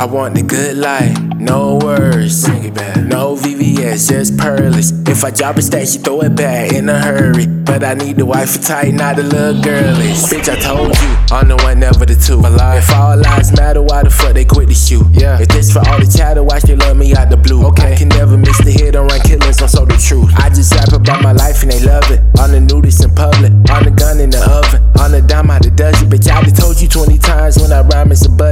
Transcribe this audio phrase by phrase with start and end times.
[0.00, 2.48] I want the good life, no words.
[2.48, 3.04] Bring it back.
[3.04, 4.92] No VVS, just pearless.
[5.06, 7.46] If I drop a stack, she throw it back in a hurry.
[7.46, 10.24] But I need the wife for tight, not the little girlies.
[10.24, 12.40] Bitch, I told you, I'm the one, never the two.
[12.40, 15.04] If all lives matter, why the fuck they quit to shoot?
[15.12, 15.38] Yeah.
[15.38, 17.66] If this for all the chatter, watch they love me out the blue.
[17.68, 17.92] Okay.
[17.92, 20.32] I can never miss the hit on run killings, I'm so the truth.
[20.40, 22.24] I just rap about my life and they love it.
[22.40, 25.60] On the nudist in public, on the gun in the oven, on the dime out
[25.60, 26.08] the dozen.
[26.08, 28.49] Bitch, I done told you 20 times when I rhyme, it's a budget.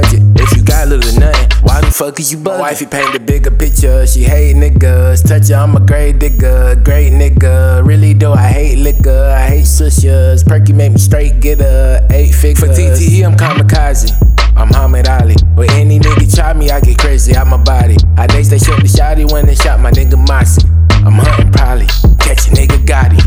[1.99, 2.57] Nothing, fuck is you bugging?
[2.57, 5.27] My wifey paint a bigger picture, she hate niggas.
[5.27, 7.85] Touch her, I'm a great digger, great nigga.
[7.85, 10.43] Really though, I hate liquor, I hate sushers.
[10.43, 12.59] Perky make me straight get a eight figures.
[12.59, 14.11] For TTE, I'm kamikaze.
[14.55, 15.35] I'm Muhammad Ali.
[15.55, 17.97] With any nigga try me, I get crazy out my body.
[18.17, 20.67] I dates they shot the shotty when they shot my nigga Mossy.
[21.05, 21.85] I'm hunting probably,
[22.19, 23.21] catch a nigga Gotti.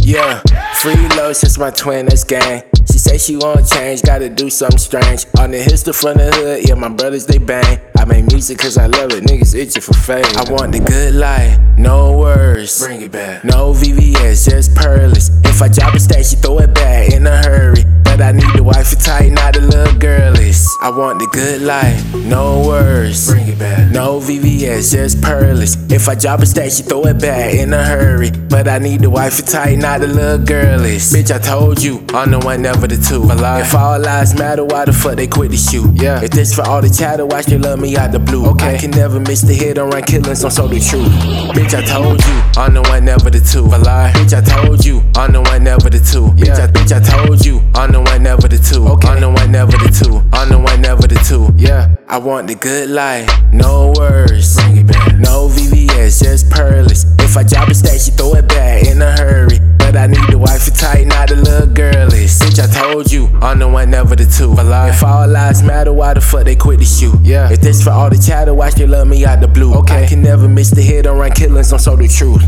[0.00, 0.40] Yeah,
[0.74, 2.62] free love since my twin, that's gang.
[2.98, 5.24] She say she want change, gotta do something strange.
[5.38, 7.78] On the history from the hood, yeah, my brothers they bang.
[7.96, 10.24] I make music cause I love it, niggas itching for fame.
[10.36, 12.84] I want the good life, no words.
[12.84, 13.44] Bring it back.
[13.44, 15.30] No VVS, just pearless.
[15.44, 17.84] If I drop a stack, she throw it back in a hurry.
[18.18, 20.66] But I need the wife for tight, not the little girlies.
[20.82, 23.30] I want the good life, no words.
[23.30, 23.92] Bring it back.
[23.92, 25.76] No VVS, just pearless.
[25.88, 28.32] If I drop a stack, she throw it back in a hurry.
[28.32, 31.12] But I need the wife for tight, not the little girlies.
[31.12, 33.22] Bitch, I told you, I'm the one, never the two.
[33.30, 35.88] If all lives matter, why the fuck they quit to shoot?
[35.94, 36.20] Yeah.
[36.20, 38.46] If this for all the chatter, watch they love me out the blue.
[38.46, 38.74] Okay.
[38.74, 41.06] I can never miss the hit on run killings, I'm so the truth.
[41.54, 43.62] Bitch, I told you, I'm the one, never the two.
[43.70, 46.34] Bitch, I told you, I'm the one, never the two.
[46.34, 48.86] Bitch, I, bitch, I told you, I'm the one, never the two.
[48.86, 49.08] Okay.
[49.08, 50.22] I'm the one, never the two.
[50.32, 51.52] I'm the one, never the two.
[51.56, 51.94] Yeah.
[52.08, 54.56] I want the good life, no words.
[54.56, 55.14] Bring it back.
[55.18, 57.04] No VVS, just pearless.
[57.18, 59.58] If I drop a stack, she throw it back in a hurry.
[59.78, 62.38] But I need the wife tight, not the little girlies.
[62.38, 64.54] Bitch, I told you, I'm the one, never the two.
[64.58, 67.14] If all lives matter, why the fuck they quit to shoot?
[67.22, 67.50] Yeah.
[67.50, 69.74] If this for all the chatter, watch they love me out the blue.
[69.74, 70.04] Okay.
[70.04, 72.42] I can never miss the hit on run killings, I'm so the truth.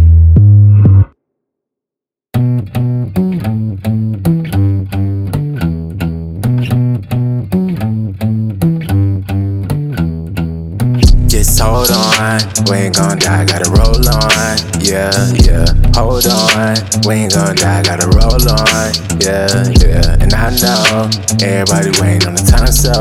[11.61, 14.57] Hold on, we ain't gon' die, gotta roll on.
[14.81, 15.13] Yeah,
[15.45, 16.77] yeah, hold on,
[17.07, 18.91] we ain't gon' die, gotta roll on.
[19.21, 19.53] Yeah,
[19.85, 21.11] yeah, and I know
[21.45, 22.97] everybody waiting on the time, so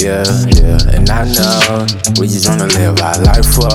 [0.00, 0.24] yeah,
[0.56, 1.86] yeah, and I know
[2.18, 3.68] we just wanna live our life for.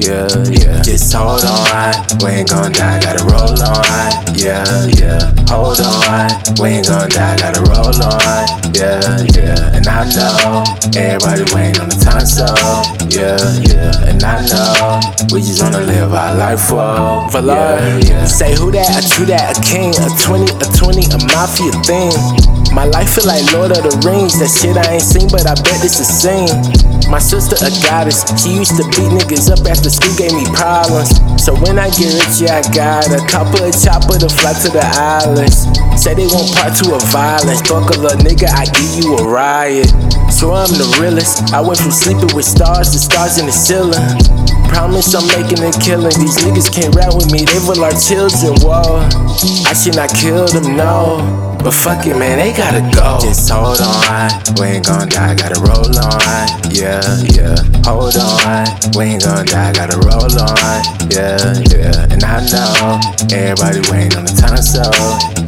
[0.00, 1.92] Yeah, yeah, just hold on,
[2.24, 3.84] we ain't gon' die, gotta roll on.
[4.32, 4.64] Yeah,
[4.96, 5.20] yeah,
[5.52, 8.48] hold on, we ain't gon' die, gotta roll on.
[8.72, 9.02] Yeah,
[9.36, 10.64] yeah, and I know
[10.96, 12.46] everybody waiting on the time, so
[13.10, 15.00] yeah, yeah, and I know
[15.32, 17.30] we just wanna live our life for.
[17.30, 17.80] For love.
[18.04, 18.24] yeah, yeah.
[18.24, 22.14] Say who that, a true that, a king, a 20, a 20, a mafia thing.
[22.72, 24.38] My life feel like Lord of the Rings.
[24.38, 26.52] That shit I ain't seen, but I bet this a scene.
[27.08, 28.22] My sister a goddess.
[28.36, 31.16] She used to beat niggas up after school, gave me problems.
[31.40, 34.68] So when I get rich, yeah, I got a couple of chopper to fly to
[34.68, 35.64] the islands.
[35.96, 37.64] Say they want part two of violence.
[37.64, 39.88] Buckle up, nigga, I give you a riot.
[40.38, 41.52] So I'm the realest.
[41.52, 43.98] I went from sleeping with stars to stars in the ceiling.
[44.70, 46.14] Promise I'm making a killing.
[46.14, 48.54] These niggas can't rap with me, they were our children.
[48.62, 49.02] Whoa,
[49.66, 51.47] I should not kill them, no.
[51.62, 53.18] But fuck it, man, they gotta go.
[53.20, 54.30] Just hold on,
[54.60, 56.48] we ain't gon' die, gotta roll on.
[56.70, 57.02] Yeah,
[57.34, 58.64] yeah, hold on,
[58.96, 60.80] we ain't gon' die, gotta roll on.
[61.10, 61.40] Yeah,
[61.72, 63.00] yeah, and I know
[63.32, 64.84] everybody waiting on the time, so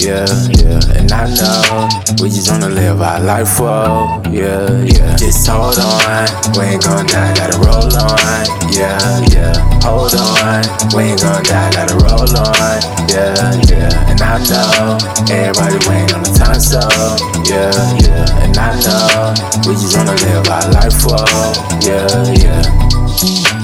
[0.02, 0.26] yeah,
[0.58, 1.88] yeah, and I know
[2.20, 4.20] we just wanna live our life for.
[4.28, 8.44] Yeah, yeah, just hold on, we ain't gon' die, gotta roll on.
[8.72, 8.98] Yeah,
[9.30, 9.54] yeah,
[9.84, 10.64] hold on,
[10.96, 12.80] we ain't gon' die, gotta roll on.
[13.08, 13.34] Yeah,
[13.68, 14.96] yeah, and I know
[15.28, 16.80] everybody waiting on the time, so
[17.44, 19.34] yeah, yeah, and I know
[19.66, 21.20] we just wanna live our life for.
[21.84, 23.59] Yeah, yeah.